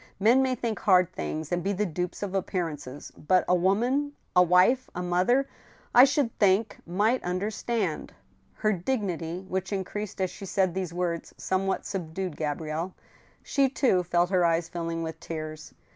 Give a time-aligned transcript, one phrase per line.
[0.19, 4.35] Men may think bard things, and be the dupes of appearances; but a woman, >..
[4.35, 4.89] a wife,...
[4.95, 5.47] a mother,
[5.93, 8.11] I should think, might understand
[8.63, 12.95] —"Her dignity, which increased as she said these words, somewhat subdued Gabrielle.
[13.43, 15.71] She, too, felt her eyes filling with tears.